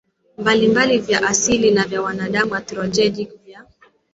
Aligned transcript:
mbalimbali 0.37 0.97
vya 0.99 1.23
asili 1.27 1.71
na 1.71 1.83
vya 1.85 2.01
mwanadamu 2.01 2.55
anthropogenic 2.55 3.29
Vyanzo 3.29 3.43
vya 3.45 3.65